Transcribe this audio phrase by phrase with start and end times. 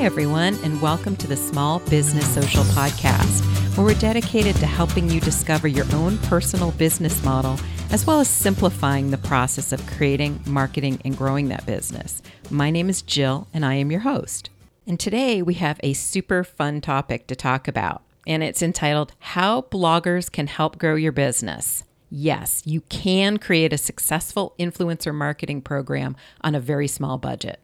[0.00, 3.42] Hi, everyone, and welcome to the Small Business Social Podcast,
[3.76, 7.60] where we're dedicated to helping you discover your own personal business model,
[7.90, 12.22] as well as simplifying the process of creating, marketing, and growing that business.
[12.48, 14.48] My name is Jill, and I am your host.
[14.86, 19.60] And today we have a super fun topic to talk about, and it's entitled How
[19.60, 21.84] Bloggers Can Help Grow Your Business.
[22.08, 27.60] Yes, you can create a successful influencer marketing program on a very small budget.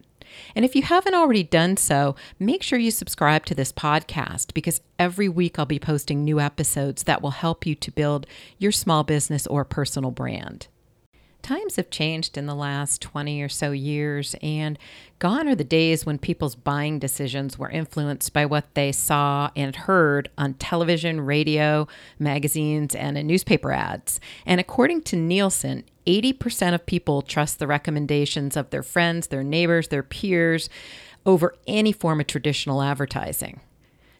[0.55, 4.81] And if you haven't already done so, make sure you subscribe to this podcast because
[4.99, 8.27] every week I'll be posting new episodes that will help you to build
[8.57, 10.67] your small business or personal brand.
[11.47, 14.77] Times have changed in the last 20 or so years, and
[15.17, 19.73] gone are the days when people's buying decisions were influenced by what they saw and
[19.73, 21.87] heard on television, radio,
[22.19, 24.19] magazines, and in newspaper ads.
[24.45, 29.87] And according to Nielsen, 80% of people trust the recommendations of their friends, their neighbors,
[29.87, 30.69] their peers
[31.25, 33.61] over any form of traditional advertising.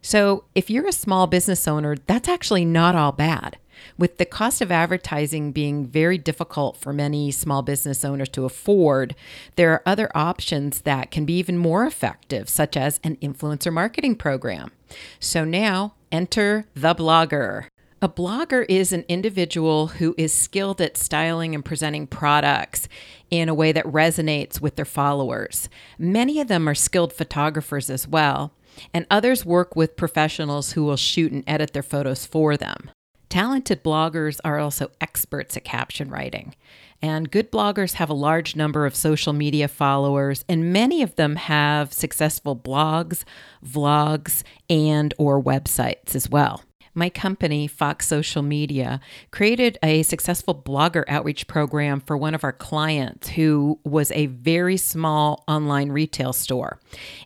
[0.02, 3.57] So, if you're a small business owner, that's actually not all bad.
[3.97, 9.15] With the cost of advertising being very difficult for many small business owners to afford,
[9.55, 14.15] there are other options that can be even more effective, such as an influencer marketing
[14.15, 14.71] program.
[15.20, 17.67] So now enter the blogger.
[17.99, 22.87] A blogger is an individual who is skilled at styling and presenting products
[23.31, 25.67] in a way that resonates with their followers.
[25.98, 28.53] Many of them are skilled photographers as well,
[28.93, 32.91] and others work with professionals who will shoot and edit their photos for them.
[33.29, 36.55] Talented bloggers are also experts at caption writing.
[37.01, 41.35] And good bloggers have a large number of social media followers, and many of them
[41.35, 43.23] have successful blogs,
[43.63, 46.63] vlogs, and or websites as well
[46.98, 48.99] my company, Fox Social Media,
[49.31, 54.77] created a successful blogger outreach program for one of our clients who was a very
[54.77, 56.79] small online retail store.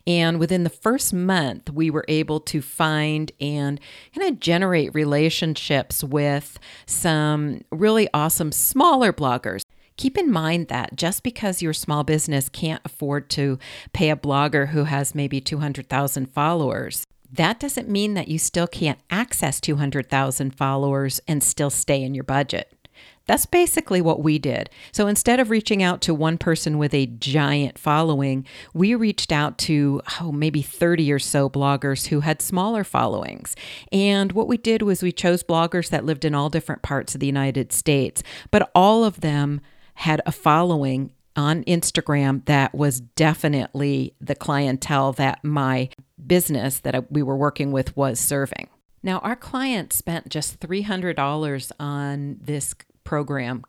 [0.06, 3.80] And within the first month, we were able to find and
[4.14, 9.62] kind of generate relationships with some really awesome smaller bloggers.
[9.96, 13.58] Keep in mind that just because your small business can't afford to
[13.92, 18.98] pay a blogger who has maybe 200,000 followers, that doesn't mean that you still can't
[19.10, 22.72] access 200,000 followers and still stay in your budget.
[23.26, 24.68] That's basically what we did.
[24.90, 28.44] So instead of reaching out to one person with a giant following,
[28.74, 33.54] we reached out to, oh, maybe 30 or so bloggers who had smaller followings.
[33.92, 37.20] And what we did was we chose bloggers that lived in all different parts of
[37.20, 39.60] the United States, but all of them
[39.94, 45.88] had a following on Instagram that was definitely the clientele that my
[46.24, 48.68] business that we were working with was serving.
[49.02, 53.64] Now, our client spent just $300 on this program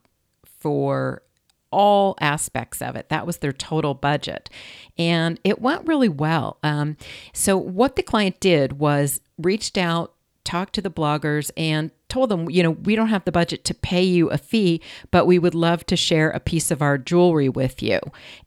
[0.59, 1.23] for
[1.71, 3.09] all aspects of it.
[3.09, 4.49] That was their total budget.
[4.97, 6.57] And it went really well.
[6.61, 6.97] Um,
[7.33, 12.49] so, what the client did was reached out talked to the bloggers and told them,
[12.49, 15.55] you know, we don't have the budget to pay you a fee, but we would
[15.55, 17.99] love to share a piece of our jewelry with you.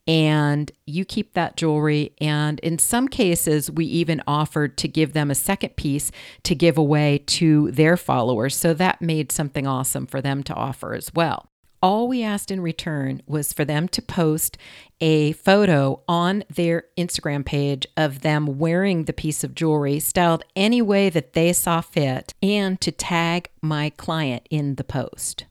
[0.07, 2.13] And you keep that jewelry.
[2.21, 6.13] And in some cases, we even offered to give them a second piece
[6.45, 8.57] to give away to their followers.
[8.57, 11.51] So that made something awesome for them to offer as well.
[11.87, 14.59] All we asked in return was for them to post
[15.01, 20.83] a photo on their Instagram page of them wearing the piece of jewelry styled any
[20.83, 25.45] way that they saw fit and to tag my client in the post.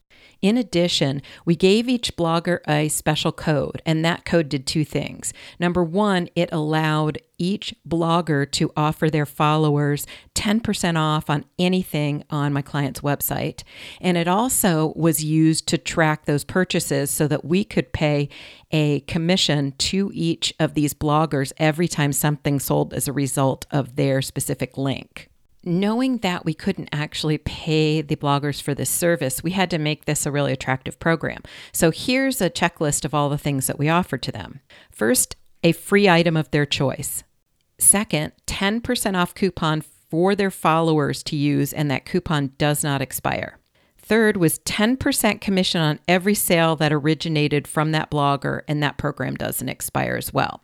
[0.46, 5.34] In addition, we gave each blogger a special code, and that code did two things.
[5.60, 12.54] Number one, it allowed each blogger to offer their followers 10% off on anything on
[12.54, 13.64] my client's website.
[14.00, 18.30] And it also was used to track those purchases so that we could pay
[18.70, 23.96] a commission to each of these bloggers every time something sold as a result of
[23.96, 25.32] their specific link
[25.66, 30.06] knowing that we couldn't actually pay the bloggers for this service, we had to make
[30.06, 31.42] this a really attractive program.
[31.72, 34.62] So here's a checklist of all the things that we offered to them.
[34.92, 37.24] First, a free item of their choice.
[37.78, 43.58] Second, 10% off coupon for their followers to use, and that coupon does not expire.
[44.06, 49.34] Third was 10% commission on every sale that originated from that blogger, and that program
[49.34, 50.62] doesn't expire as well.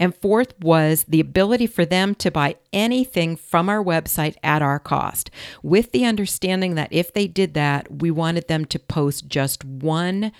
[0.00, 4.80] And fourth was the ability for them to buy anything from our website at our
[4.80, 5.30] cost,
[5.62, 10.32] with the understanding that if they did that, we wanted them to post just one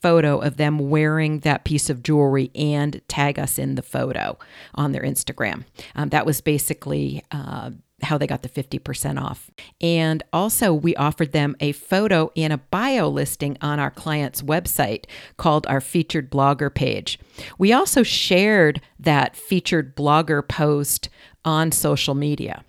[0.00, 4.38] photo of them wearing that piece of jewelry and tag us in the photo
[4.76, 5.64] on their Instagram.
[5.96, 7.70] Um, that was basically uh,
[8.02, 9.50] how they got the 50% off.
[9.80, 15.06] And also, we offered them a photo and a bio listing on our client's website
[15.38, 17.18] called our featured blogger page.
[17.58, 21.08] We also shared that featured blogger post
[21.44, 22.64] on social media.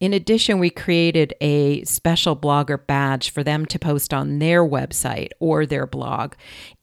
[0.00, 5.30] In addition, we created a special blogger badge for them to post on their website
[5.40, 6.34] or their blog.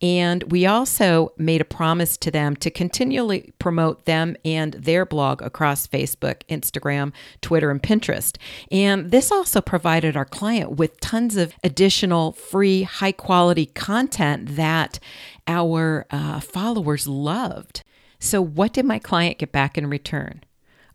[0.02, 5.42] And we also made a promise to them to continually promote them and their blog
[5.42, 8.38] across Facebook, Instagram, Twitter, and Pinterest.
[8.72, 15.00] And this also provided our client with tons of additional free, high quality content that
[15.48, 17.84] our uh, followers loved.
[18.20, 20.42] So, what did my client get back in return?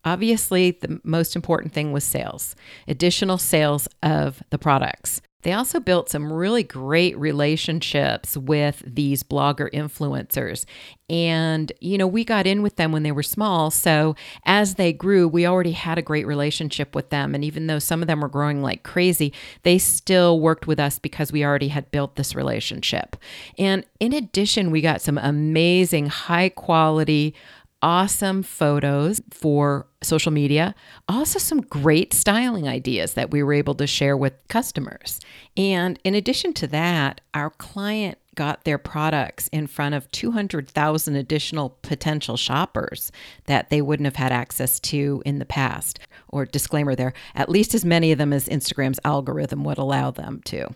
[0.05, 2.57] Obviously, the most important thing was sales,
[2.89, 5.21] additional sales of the products.
[5.43, 10.67] They also built some really great relationships with these blogger influencers.
[11.09, 13.71] And, you know, we got in with them when they were small.
[13.71, 17.35] So as they grew, we already had a great relationship with them.
[17.35, 19.33] And even though some of them were growing like crazy,
[19.63, 23.17] they still worked with us because we already had built this relationship.
[23.57, 27.35] And in addition, we got some amazing, high quality,
[27.83, 30.75] awesome photos for social media,
[31.09, 35.21] also some great styling ideas that we were able to share with customers.
[35.57, 41.77] And in addition to that, our client got their products in front of 200,000 additional
[41.83, 43.11] potential shoppers
[43.47, 45.99] that they wouldn't have had access to in the past.
[46.29, 50.41] Or disclaimer there, at least as many of them as Instagram's algorithm would allow them
[50.45, 50.69] to.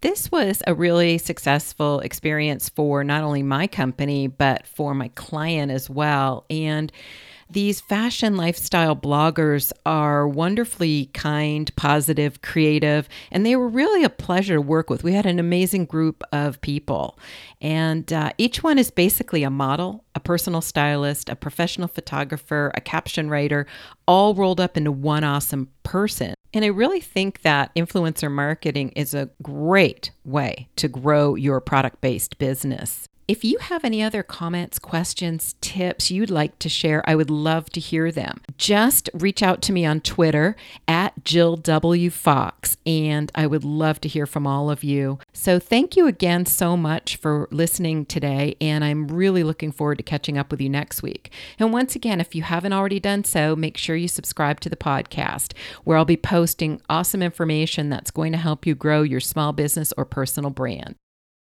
[0.00, 5.72] This was a really successful experience for not only my company, but for my client
[5.72, 6.44] as well.
[6.48, 6.92] And
[7.50, 14.54] these fashion lifestyle bloggers are wonderfully kind, positive, creative, and they were really a pleasure
[14.54, 15.02] to work with.
[15.02, 17.18] We had an amazing group of people,
[17.60, 22.80] and uh, each one is basically a model, a personal stylist, a professional photographer, a
[22.80, 23.66] caption writer,
[24.06, 26.34] all rolled up into one awesome person.
[26.54, 32.00] And I really think that influencer marketing is a great way to grow your product
[32.00, 33.08] based business.
[33.28, 37.68] If you have any other comments, questions, tips you'd like to share, I would love
[37.72, 38.40] to hear them.
[38.56, 40.56] Just reach out to me on Twitter
[40.88, 42.08] at Jill W.
[42.08, 45.18] Fox, and I would love to hear from all of you.
[45.34, 50.04] So, thank you again so much for listening today, and I'm really looking forward to
[50.04, 51.30] catching up with you next week.
[51.58, 54.74] And once again, if you haven't already done so, make sure you subscribe to the
[54.74, 55.52] podcast,
[55.84, 59.92] where I'll be posting awesome information that's going to help you grow your small business
[59.98, 60.94] or personal brand.